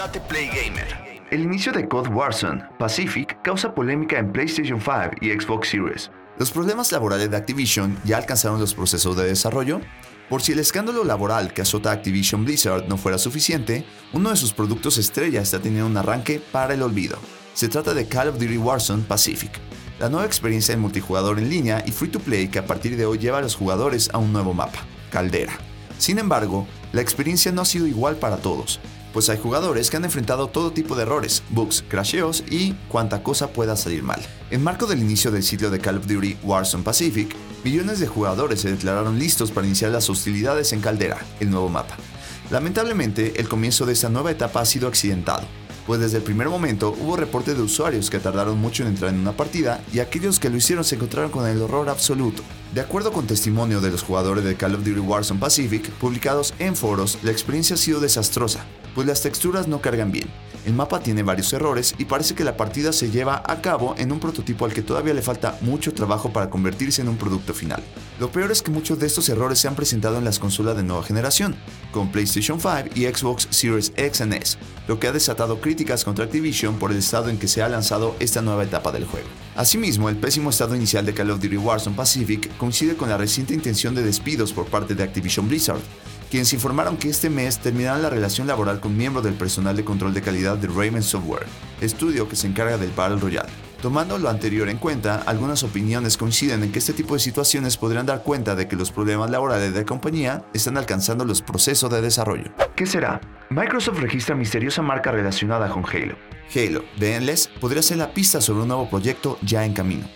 Date 0.00 0.18
Play 0.18 0.46
Gamer. 0.46 1.26
El 1.30 1.42
inicio 1.42 1.72
de 1.72 1.86
Code 1.86 2.08
Warzone 2.08 2.64
Pacific 2.78 3.38
causa 3.42 3.74
polémica 3.74 4.18
en 4.18 4.32
PlayStation 4.32 4.80
5 4.80 5.16
y 5.20 5.28
Xbox 5.28 5.68
Series. 5.68 6.10
Los 6.38 6.50
problemas 6.50 6.90
laborales 6.90 7.30
de 7.30 7.36
Activision 7.36 7.98
ya 8.06 8.16
alcanzaron 8.16 8.58
los 8.58 8.74
procesos 8.74 9.14
de 9.14 9.26
desarrollo. 9.26 9.82
Por 10.30 10.40
si 10.40 10.52
el 10.52 10.58
escándalo 10.58 11.04
laboral 11.04 11.52
que 11.52 11.60
azota 11.60 11.92
Activision 11.92 12.46
Blizzard 12.46 12.88
no 12.88 12.96
fuera 12.96 13.18
suficiente, 13.18 13.84
uno 14.14 14.30
de 14.30 14.36
sus 14.36 14.54
productos 14.54 14.96
estrella 14.96 15.42
está 15.42 15.60
teniendo 15.60 15.88
un 15.88 15.98
arranque 15.98 16.40
para 16.50 16.72
el 16.72 16.80
olvido. 16.80 17.18
Se 17.52 17.68
trata 17.68 17.92
de 17.92 18.08
Call 18.08 18.28
of 18.28 18.38
Duty 18.38 18.56
Warzone 18.56 19.02
Pacific, 19.02 19.52
la 19.98 20.08
nueva 20.08 20.24
experiencia 20.24 20.72
en 20.72 20.80
multijugador 20.80 21.38
en 21.38 21.50
línea 21.50 21.84
y 21.86 21.92
free 21.92 22.08
to 22.08 22.20
play 22.20 22.48
que 22.48 22.60
a 22.60 22.64
partir 22.64 22.96
de 22.96 23.04
hoy 23.04 23.18
lleva 23.18 23.36
a 23.36 23.42
los 23.42 23.54
jugadores 23.54 24.08
a 24.14 24.16
un 24.16 24.32
nuevo 24.32 24.54
mapa, 24.54 24.78
Caldera. 25.10 25.52
Sin 25.98 26.18
embargo, 26.18 26.66
la 26.92 27.02
experiencia 27.02 27.52
no 27.52 27.60
ha 27.60 27.66
sido 27.66 27.86
igual 27.86 28.16
para 28.16 28.38
todos, 28.38 28.80
pues 29.12 29.28
hay 29.28 29.38
jugadores 29.38 29.90
que 29.90 29.96
han 29.96 30.04
enfrentado 30.04 30.48
todo 30.48 30.72
tipo 30.72 30.94
de 30.94 31.02
errores, 31.02 31.42
bugs, 31.50 31.84
crasheos 31.88 32.44
y 32.50 32.72
cuanta 32.88 33.22
cosa 33.22 33.52
pueda 33.52 33.76
salir 33.76 34.02
mal. 34.02 34.20
En 34.50 34.62
marco 34.62 34.86
del 34.86 35.00
inicio 35.00 35.30
del 35.30 35.42
ciclo 35.42 35.70
de 35.70 35.80
Call 35.80 35.98
of 35.98 36.06
Duty 36.06 36.38
Warzone 36.42 36.84
Pacific, 36.84 37.34
millones 37.64 38.00
de 38.00 38.06
jugadores 38.06 38.60
se 38.60 38.70
declararon 38.70 39.18
listos 39.18 39.50
para 39.50 39.66
iniciar 39.66 39.90
las 39.90 40.08
hostilidades 40.08 40.72
en 40.72 40.80
Caldera, 40.80 41.18
el 41.40 41.50
nuevo 41.50 41.68
mapa. 41.68 41.96
Lamentablemente, 42.50 43.40
el 43.40 43.48
comienzo 43.48 43.86
de 43.86 43.92
esta 43.92 44.08
nueva 44.08 44.32
etapa 44.32 44.60
ha 44.60 44.66
sido 44.66 44.88
accidentado, 44.88 45.46
pues 45.86 46.00
desde 46.00 46.18
el 46.18 46.22
primer 46.22 46.48
momento 46.48 46.94
hubo 47.00 47.16
reportes 47.16 47.56
de 47.56 47.62
usuarios 47.62 48.10
que 48.10 48.18
tardaron 48.18 48.60
mucho 48.60 48.82
en 48.82 48.90
entrar 48.90 49.12
en 49.12 49.20
una 49.20 49.36
partida 49.36 49.82
y 49.92 49.98
aquellos 49.98 50.38
que 50.38 50.48
lo 50.50 50.56
hicieron 50.56 50.84
se 50.84 50.94
encontraron 50.94 51.30
con 51.30 51.46
el 51.48 51.60
horror 51.60 51.88
absoluto. 51.88 52.42
De 52.74 52.80
acuerdo 52.80 53.12
con 53.12 53.26
testimonio 53.26 53.80
de 53.80 53.90
los 53.90 54.02
jugadores 54.02 54.44
de 54.44 54.54
Call 54.54 54.76
of 54.76 54.84
Duty 54.84 55.00
Warzone 55.00 55.40
Pacific, 55.40 55.90
publicados 55.92 56.54
en 56.58 56.76
foros, 56.76 57.18
la 57.22 57.32
experiencia 57.32 57.74
ha 57.74 57.76
sido 57.76 57.98
desastrosa, 57.98 58.64
pues 58.94 59.06
las 59.06 59.22
texturas 59.22 59.68
no 59.68 59.80
cargan 59.80 60.12
bien. 60.12 60.28
El 60.66 60.74
mapa 60.74 61.00
tiene 61.00 61.22
varios 61.22 61.52
errores 61.54 61.94
y 61.96 62.04
parece 62.04 62.34
que 62.34 62.44
la 62.44 62.56
partida 62.56 62.92
se 62.92 63.10
lleva 63.10 63.42
a 63.46 63.62
cabo 63.62 63.94
en 63.96 64.12
un 64.12 64.20
prototipo 64.20 64.66
al 64.66 64.74
que 64.74 64.82
todavía 64.82 65.14
le 65.14 65.22
falta 65.22 65.58
mucho 65.62 65.94
trabajo 65.94 66.32
para 66.32 66.50
convertirse 66.50 67.00
en 67.00 67.08
un 67.08 67.16
producto 67.16 67.54
final. 67.54 67.82
Lo 68.18 68.30
peor 68.30 68.52
es 68.52 68.60
que 68.60 68.70
muchos 68.70 68.98
de 68.98 69.06
estos 69.06 69.30
errores 69.30 69.58
se 69.58 69.68
han 69.68 69.74
presentado 69.74 70.18
en 70.18 70.24
las 70.24 70.38
consolas 70.38 70.76
de 70.76 70.82
nueva 70.82 71.02
generación, 71.02 71.56
con 71.92 72.12
PlayStation 72.12 72.60
5 72.60 72.94
y 72.94 73.06
Xbox 73.06 73.48
Series 73.50 73.92
X 73.96 74.20
and 74.20 74.34
S, 74.34 74.58
lo 74.86 75.00
que 75.00 75.06
ha 75.06 75.12
desatado 75.12 75.62
críticas 75.62 76.04
contra 76.04 76.26
Activision 76.26 76.78
por 76.78 76.90
el 76.90 76.98
estado 76.98 77.30
en 77.30 77.38
que 77.38 77.48
se 77.48 77.62
ha 77.62 77.68
lanzado 77.70 78.14
esta 78.20 78.42
nueva 78.42 78.64
etapa 78.64 78.92
del 78.92 79.06
juego. 79.06 79.28
Asimismo, 79.56 80.10
el 80.10 80.16
pésimo 80.16 80.50
estado 80.50 80.76
inicial 80.76 81.06
de 81.06 81.14
Call 81.14 81.30
of 81.30 81.40
Duty 81.40 81.56
Warzone 81.56 81.96
Pacific 81.96 82.54
coincide 82.58 82.96
con 82.96 83.08
la 83.08 83.16
reciente 83.16 83.54
intención 83.54 83.94
de 83.94 84.02
despidos 84.02 84.52
por 84.52 84.66
parte 84.66 84.94
de 84.94 85.04
Activision 85.04 85.48
Blizzard, 85.48 85.80
quienes 86.30 86.52
informaron 86.52 86.96
que 86.96 87.08
este 87.08 87.28
mes 87.28 87.58
terminarán 87.58 88.02
la 88.02 88.10
relación 88.10 88.46
laboral 88.46 88.78
con 88.80 88.96
miembros 88.96 89.24
del 89.24 89.34
personal 89.34 89.76
de 89.76 89.84
control 89.84 90.14
de 90.14 90.22
calidad 90.22 90.56
de 90.56 90.68
Raven 90.68 91.02
Software, 91.02 91.46
estudio 91.80 92.28
que 92.28 92.36
se 92.36 92.46
encarga 92.46 92.78
del 92.78 92.92
Battle 92.92 93.18
Royale. 93.18 93.50
Tomando 93.82 94.18
lo 94.18 94.28
anterior 94.28 94.68
en 94.68 94.76
cuenta, 94.76 95.22
algunas 95.26 95.62
opiniones 95.64 96.16
coinciden 96.16 96.62
en 96.62 96.70
que 96.70 96.78
este 96.78 96.92
tipo 96.92 97.14
de 97.14 97.20
situaciones 97.20 97.76
podrían 97.76 98.06
dar 98.06 98.22
cuenta 98.22 98.54
de 98.54 98.68
que 98.68 98.76
los 98.76 98.92
problemas 98.92 99.30
laborales 99.30 99.72
de 99.72 99.80
la 99.80 99.86
compañía 99.86 100.44
están 100.54 100.76
alcanzando 100.76 101.24
los 101.24 101.42
procesos 101.42 101.90
de 101.90 102.00
desarrollo. 102.00 102.52
¿Qué 102.76 102.86
será? 102.86 103.20
Microsoft 103.48 103.98
registra 103.98 104.36
misteriosa 104.36 104.82
marca 104.82 105.10
relacionada 105.10 105.68
con 105.70 105.84
Halo. 105.84 106.14
Halo, 106.54 106.84
de 106.98 107.16
Endless, 107.16 107.48
podría 107.48 107.82
ser 107.82 107.96
la 107.96 108.12
pista 108.12 108.40
sobre 108.40 108.62
un 108.62 108.68
nuevo 108.68 108.88
proyecto 108.88 109.38
ya 109.42 109.64
en 109.64 109.72
camino. 109.72 110.06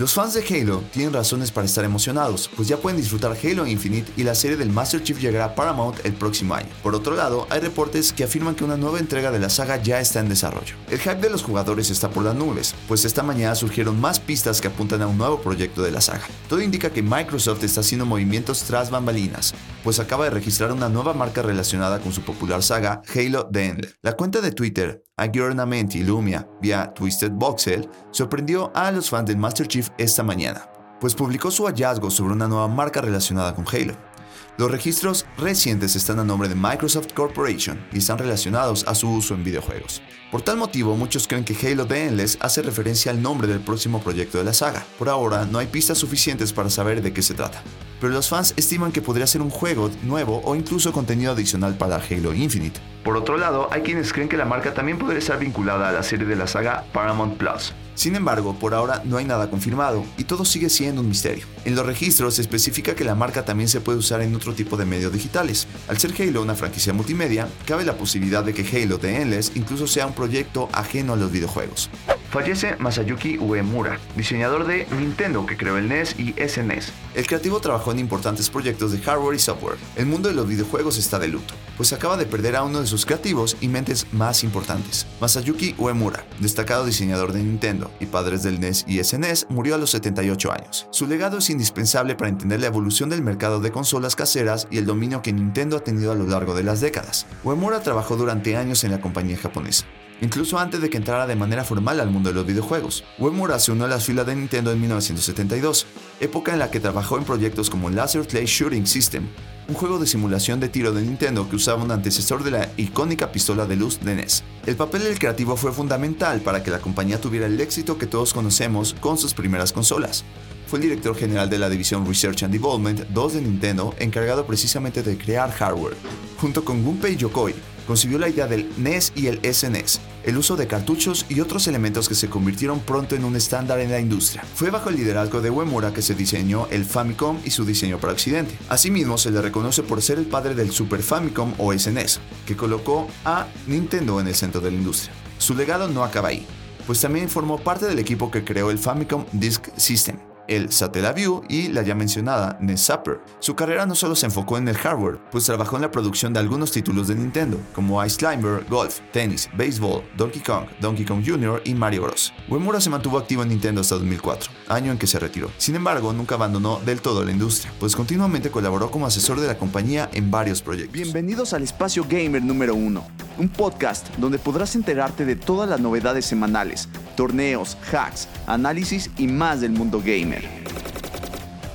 Los 0.00 0.14
fans 0.14 0.32
de 0.32 0.42
Halo 0.42 0.82
tienen 0.92 1.12
razones 1.12 1.52
para 1.52 1.66
estar 1.66 1.84
emocionados, 1.84 2.48
pues 2.56 2.68
ya 2.68 2.78
pueden 2.78 2.98
disfrutar 2.98 3.36
Halo 3.36 3.66
Infinite 3.66 4.10
y 4.16 4.24
la 4.24 4.34
serie 4.34 4.56
del 4.56 4.70
Master 4.70 5.02
Chief 5.02 5.20
llegará 5.20 5.44
a 5.44 5.54
Paramount 5.54 5.98
el 6.06 6.14
próximo 6.14 6.54
año. 6.54 6.70
Por 6.82 6.94
otro 6.94 7.14
lado, 7.14 7.46
hay 7.50 7.60
reportes 7.60 8.14
que 8.14 8.24
afirman 8.24 8.54
que 8.54 8.64
una 8.64 8.78
nueva 8.78 8.98
entrega 8.98 9.30
de 9.30 9.38
la 9.38 9.50
saga 9.50 9.76
ya 9.76 10.00
está 10.00 10.20
en 10.20 10.30
desarrollo. 10.30 10.74
El 10.88 11.00
hype 11.00 11.16
de 11.16 11.28
los 11.28 11.42
jugadores 11.42 11.90
está 11.90 12.08
por 12.08 12.24
las 12.24 12.34
nubes, 12.34 12.74
pues 12.88 13.04
esta 13.04 13.22
mañana 13.22 13.54
surgieron 13.54 14.00
más 14.00 14.18
pistas 14.18 14.62
que 14.62 14.68
apuntan 14.68 15.02
a 15.02 15.06
un 15.06 15.18
nuevo 15.18 15.42
proyecto 15.42 15.82
de 15.82 15.90
la 15.90 16.00
saga. 16.00 16.24
Todo 16.48 16.62
indica 16.62 16.88
que 16.88 17.02
Microsoft 17.02 17.62
está 17.62 17.80
haciendo 17.80 18.06
movimientos 18.06 18.62
tras 18.62 18.90
bambalinas, 18.90 19.52
pues 19.84 20.00
acaba 20.00 20.24
de 20.24 20.30
registrar 20.30 20.72
una 20.72 20.88
nueva 20.88 21.12
marca 21.12 21.42
relacionada 21.42 22.00
con 22.00 22.12
su 22.12 22.22
popular 22.22 22.62
saga 22.62 23.02
Halo 23.14 23.50
The 23.52 23.66
End. 23.66 23.94
La 24.00 24.16
cuenta 24.16 24.40
de 24.40 24.52
Twitter 24.52 25.04
Aggiornamenti 25.20 26.02
Lumia 26.02 26.48
vía 26.62 26.92
Twisted 26.94 27.32
Voxel 27.32 27.86
sorprendió 28.10 28.72
a 28.74 28.90
los 28.90 29.10
fans 29.10 29.26
del 29.26 29.36
Master 29.36 29.68
Chief 29.68 29.90
esta 29.98 30.22
mañana, 30.22 30.62
pues 30.98 31.14
publicó 31.14 31.50
su 31.50 31.66
hallazgo 31.66 32.10
sobre 32.10 32.32
una 32.32 32.48
nueva 32.48 32.68
marca 32.68 33.02
relacionada 33.02 33.54
con 33.54 33.66
Halo. 33.68 34.09
Los 34.58 34.70
registros 34.70 35.26
recientes 35.38 35.96
están 35.96 36.18
a 36.18 36.24
nombre 36.24 36.48
de 36.48 36.54
Microsoft 36.54 37.12
Corporation 37.14 37.84
y 37.92 37.98
están 37.98 38.18
relacionados 38.18 38.84
a 38.86 38.94
su 38.94 39.10
uso 39.10 39.34
en 39.34 39.44
videojuegos. 39.44 40.02
Por 40.30 40.42
tal 40.42 40.58
motivo, 40.58 40.96
muchos 40.96 41.26
creen 41.26 41.44
que 41.44 41.56
Halo 41.66 41.86
The 41.86 42.06
Endless 42.06 42.38
hace 42.40 42.62
referencia 42.62 43.10
al 43.10 43.20
nombre 43.20 43.48
del 43.48 43.60
próximo 43.60 44.00
proyecto 44.00 44.38
de 44.38 44.44
la 44.44 44.52
saga. 44.52 44.84
Por 44.98 45.08
ahora, 45.08 45.44
no 45.44 45.58
hay 45.58 45.66
pistas 45.66 45.98
suficientes 45.98 46.52
para 46.52 46.70
saber 46.70 47.02
de 47.02 47.12
qué 47.12 47.20
se 47.20 47.34
trata, 47.34 47.62
pero 48.00 48.12
los 48.12 48.28
fans 48.28 48.54
estiman 48.56 48.92
que 48.92 49.02
podría 49.02 49.26
ser 49.26 49.42
un 49.42 49.50
juego 49.50 49.90
nuevo 50.02 50.40
o 50.44 50.54
incluso 50.54 50.92
contenido 50.92 51.32
adicional 51.32 51.76
para 51.76 51.96
Halo 51.96 52.32
Infinite. 52.32 52.80
Por 53.02 53.16
otro 53.16 53.38
lado, 53.38 53.68
hay 53.72 53.82
quienes 53.82 54.12
creen 54.12 54.28
que 54.28 54.36
la 54.36 54.44
marca 54.44 54.72
también 54.72 54.98
podría 54.98 55.18
estar 55.18 55.38
vinculada 55.38 55.88
a 55.88 55.92
la 55.92 56.02
serie 56.02 56.26
de 56.26 56.36
la 56.36 56.46
saga 56.46 56.84
Paramount 56.92 57.36
Plus. 57.36 57.72
Sin 58.00 58.16
embargo, 58.16 58.54
por 58.54 58.72
ahora 58.72 59.02
no 59.04 59.18
hay 59.18 59.26
nada 59.26 59.50
confirmado 59.50 60.06
y 60.16 60.24
todo 60.24 60.46
sigue 60.46 60.70
siendo 60.70 61.02
un 61.02 61.08
misterio. 61.10 61.44
En 61.66 61.74
los 61.74 61.84
registros 61.84 62.36
se 62.36 62.40
especifica 62.40 62.94
que 62.94 63.04
la 63.04 63.14
marca 63.14 63.44
también 63.44 63.68
se 63.68 63.82
puede 63.82 63.98
usar 63.98 64.22
en 64.22 64.34
otro 64.34 64.54
tipo 64.54 64.78
de 64.78 64.86
medios 64.86 65.12
digitales. 65.12 65.66
Al 65.86 65.98
ser 65.98 66.14
Halo 66.18 66.40
una 66.40 66.54
franquicia 66.54 66.94
multimedia, 66.94 67.46
cabe 67.66 67.84
la 67.84 67.98
posibilidad 67.98 68.42
de 68.42 68.54
que 68.54 68.64
Halo 68.64 68.98
The 68.98 69.20
Endless 69.20 69.52
incluso 69.54 69.86
sea 69.86 70.06
un 70.06 70.14
proyecto 70.14 70.70
ajeno 70.72 71.12
a 71.12 71.16
los 71.16 71.30
videojuegos. 71.30 71.90
Fallece 72.30 72.76
Masayuki 72.78 73.38
Uemura, 73.38 73.98
diseñador 74.16 74.64
de 74.64 74.86
Nintendo 74.96 75.44
que 75.46 75.56
creó 75.56 75.78
el 75.78 75.88
NES 75.88 76.14
y 76.16 76.32
SNES. 76.34 76.92
El 77.16 77.26
creativo 77.26 77.58
trabajó 77.58 77.90
en 77.90 77.98
importantes 77.98 78.48
proyectos 78.48 78.92
de 78.92 79.00
hardware 79.00 79.34
y 79.34 79.40
software. 79.40 79.78
El 79.96 80.06
mundo 80.06 80.28
de 80.28 80.36
los 80.36 80.46
videojuegos 80.46 80.96
está 80.96 81.18
de 81.18 81.26
luto, 81.26 81.54
pues 81.76 81.92
acaba 81.92 82.16
de 82.16 82.26
perder 82.26 82.54
a 82.54 82.62
uno 82.62 82.80
de 82.80 82.86
sus 82.86 83.04
creativos 83.04 83.56
y 83.60 83.66
mentes 83.66 84.06
más 84.12 84.44
importantes. 84.44 85.08
Masayuki 85.20 85.74
Uemura, 85.76 86.24
destacado 86.38 86.86
diseñador 86.86 87.32
de 87.32 87.42
Nintendo 87.42 87.90
y 87.98 88.06
padre 88.06 88.38
del 88.38 88.60
NES 88.60 88.84
y 88.86 89.02
SNES, 89.02 89.48
murió 89.48 89.74
a 89.74 89.78
los 89.78 89.90
78 89.90 90.52
años. 90.52 90.86
Su 90.92 91.08
legado 91.08 91.38
es 91.38 91.50
indispensable 91.50 92.14
para 92.14 92.28
entender 92.28 92.60
la 92.60 92.68
evolución 92.68 93.10
del 93.10 93.22
mercado 93.22 93.58
de 93.58 93.72
consolas 93.72 94.14
caseras 94.14 94.68
y 94.70 94.78
el 94.78 94.86
dominio 94.86 95.20
que 95.20 95.32
Nintendo 95.32 95.78
ha 95.78 95.82
tenido 95.82 96.12
a 96.12 96.14
lo 96.14 96.28
largo 96.28 96.54
de 96.54 96.62
las 96.62 96.80
décadas. 96.80 97.26
Uemura 97.42 97.82
trabajó 97.82 98.14
durante 98.14 98.56
años 98.56 98.84
en 98.84 98.92
la 98.92 99.00
compañía 99.00 99.36
japonesa 99.36 99.84
incluso 100.20 100.58
antes 100.58 100.80
de 100.80 100.90
que 100.90 100.96
entrara 100.96 101.26
de 101.26 101.36
manera 101.36 101.64
formal 101.64 102.00
al 102.00 102.10
mundo 102.10 102.30
de 102.30 102.34
los 102.34 102.46
videojuegos. 102.46 103.04
Uemura 103.18 103.58
se 103.58 103.72
unió 103.72 103.84
a 103.84 103.88
las 103.88 104.04
filas 104.04 104.26
de 104.26 104.36
Nintendo 104.36 104.72
en 104.72 104.80
1972, 104.80 105.86
época 106.20 106.52
en 106.52 106.58
la 106.58 106.70
que 106.70 106.80
trabajó 106.80 107.18
en 107.18 107.24
proyectos 107.24 107.70
como 107.70 107.90
Laser 107.90 108.26
Play 108.26 108.46
Shooting 108.46 108.86
System, 108.86 109.26
un 109.68 109.74
juego 109.74 109.98
de 109.98 110.06
simulación 110.06 110.58
de 110.58 110.68
tiro 110.68 110.92
de 110.92 111.02
Nintendo 111.02 111.48
que 111.48 111.56
usaba 111.56 111.82
un 111.82 111.92
antecesor 111.92 112.42
de 112.42 112.50
la 112.50 112.68
icónica 112.76 113.30
pistola 113.30 113.66
de 113.66 113.76
luz 113.76 114.00
de 114.00 114.16
NES. 114.16 114.42
El 114.66 114.76
papel 114.76 115.04
del 115.04 115.18
creativo 115.18 115.56
fue 115.56 115.72
fundamental 115.72 116.40
para 116.40 116.62
que 116.62 116.72
la 116.72 116.80
compañía 116.80 117.20
tuviera 117.20 117.46
el 117.46 117.60
éxito 117.60 117.96
que 117.96 118.06
todos 118.06 118.34
conocemos 118.34 118.94
con 119.00 119.16
sus 119.16 119.32
primeras 119.32 119.72
consolas. 119.72 120.24
Fue 120.66 120.78
el 120.78 120.84
director 120.84 121.16
general 121.16 121.50
de 121.50 121.58
la 121.58 121.68
división 121.68 122.06
Research 122.06 122.44
and 122.44 122.52
Development 122.52 123.00
2 123.08 123.34
de 123.34 123.42
Nintendo, 123.42 123.94
encargado 123.98 124.46
precisamente 124.46 125.02
de 125.02 125.16
crear 125.16 125.50
hardware. 125.50 125.96
Junto 126.40 126.64
con 126.64 126.84
Gunpei 126.84 127.16
Yokoi, 127.16 127.54
concibió 127.90 128.20
la 128.20 128.28
idea 128.28 128.46
del 128.46 128.70
NES 128.76 129.12
y 129.16 129.26
el 129.26 129.40
SNES, 129.42 130.00
el 130.22 130.38
uso 130.38 130.54
de 130.54 130.68
cartuchos 130.68 131.26
y 131.28 131.40
otros 131.40 131.66
elementos 131.66 132.08
que 132.08 132.14
se 132.14 132.30
convirtieron 132.30 132.78
pronto 132.78 133.16
en 133.16 133.24
un 133.24 133.34
estándar 133.34 133.80
en 133.80 133.90
la 133.90 133.98
industria. 133.98 134.44
Fue 134.54 134.70
bajo 134.70 134.90
el 134.90 134.96
liderazgo 134.96 135.40
de 135.40 135.50
Uemura 135.50 135.92
que 135.92 136.00
se 136.00 136.14
diseñó 136.14 136.68
el 136.70 136.84
Famicom 136.84 137.40
y 137.44 137.50
su 137.50 137.64
diseño 137.64 137.98
para 137.98 138.12
Occidente. 138.12 138.56
Asimismo, 138.68 139.18
se 139.18 139.32
le 139.32 139.42
reconoce 139.42 139.82
por 139.82 140.02
ser 140.02 140.20
el 140.20 140.26
padre 140.26 140.54
del 140.54 140.70
Super 140.70 141.02
Famicom 141.02 141.52
o 141.58 141.76
SNES, 141.76 142.20
que 142.46 142.56
colocó 142.56 143.08
a 143.24 143.48
Nintendo 143.66 144.20
en 144.20 144.28
el 144.28 144.36
centro 144.36 144.60
de 144.60 144.70
la 144.70 144.76
industria. 144.76 145.12
Su 145.38 145.56
legado 145.56 145.88
no 145.88 146.04
acaba 146.04 146.28
ahí, 146.28 146.46
pues 146.86 147.00
también 147.00 147.28
formó 147.28 147.58
parte 147.58 147.86
del 147.86 147.98
equipo 147.98 148.30
que 148.30 148.44
creó 148.44 148.70
el 148.70 148.78
Famicom 148.78 149.24
Disk 149.32 149.66
System, 149.76 150.16
el 150.48 150.72
Satellaview 150.72 151.42
y 151.48 151.68
la 151.68 151.82
ya 151.82 151.94
mencionada 151.94 152.56
NES 152.60 152.86
Zapper. 152.86 153.20
Su 153.38 153.54
carrera 153.54 153.86
no 153.86 153.94
solo 153.94 154.14
se 154.14 154.26
enfocó 154.26 154.58
en 154.58 154.68
el 154.68 154.76
hardware, 154.76 155.18
pues 155.30 155.44
trabajó 155.44 155.76
en 155.76 155.82
la 155.82 155.90
producción 155.90 156.32
de 156.32 156.40
algunos 156.40 156.72
títulos 156.72 157.08
de 157.08 157.14
Nintendo, 157.14 157.58
como 157.74 158.04
Ice 158.04 158.16
Climber, 158.16 158.64
Golf, 158.68 159.00
Tennis, 159.12 159.48
Baseball, 159.56 160.02
Donkey 160.16 160.42
Kong, 160.42 160.66
Donkey 160.80 161.04
Kong 161.04 161.22
Jr. 161.26 161.62
y 161.64 161.74
Mario 161.74 162.02
Bros. 162.02 162.32
Uemura 162.48 162.80
se 162.80 162.90
mantuvo 162.90 163.18
activo 163.18 163.42
en 163.42 163.50
Nintendo 163.50 163.80
hasta 163.80 163.96
2004, 163.96 164.50
año 164.68 164.92
en 164.92 164.98
que 164.98 165.06
se 165.06 165.18
retiró. 165.18 165.50
Sin 165.58 165.76
embargo, 165.76 166.12
nunca 166.12 166.34
abandonó 166.34 166.80
del 166.84 167.00
todo 167.00 167.24
la 167.24 167.30
industria, 167.30 167.72
pues 167.78 167.96
continuamente 167.96 168.50
colaboró 168.50 168.90
como 168.90 169.06
asesor 169.06 169.40
de 169.40 169.46
la 169.46 169.58
compañía 169.58 170.10
en 170.12 170.30
varios 170.30 170.62
proyectos. 170.62 170.92
Bienvenidos 170.92 171.52
al 171.52 171.62
Espacio 171.62 172.04
Gamer 172.08 172.42
número 172.42 172.74
1, 172.74 173.04
un 173.38 173.48
podcast 173.48 174.08
donde 174.16 174.38
podrás 174.38 174.74
enterarte 174.74 175.24
de 175.24 175.36
todas 175.36 175.68
las 175.68 175.80
novedades 175.80 176.26
semanales, 176.26 176.88
torneos, 177.20 177.76
hacks, 177.92 178.26
análisis 178.46 179.10
y 179.18 179.26
más 179.26 179.60
del 179.60 179.72
mundo 179.72 180.00
gamer. 180.02 180.42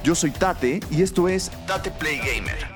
Yo 0.04 0.16
soy 0.16 0.32
Tate 0.32 0.80
y 0.90 1.04
esto 1.04 1.30
es 1.30 1.52
Tate 1.68 1.92
Play 1.92 2.18
Gamer. 2.18 2.75